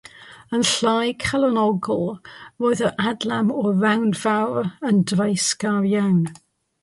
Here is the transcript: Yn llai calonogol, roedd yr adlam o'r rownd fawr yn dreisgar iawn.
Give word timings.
Yn 0.57 0.63
llai 0.69 1.09
calonogol, 1.23 2.01
roedd 2.63 2.81
yr 2.87 2.97
adlam 3.11 3.53
o'r 3.59 3.77
rownd 3.85 4.19
fawr 4.23 4.71
yn 4.91 5.03
dreisgar 5.13 5.91
iawn. 5.93 6.19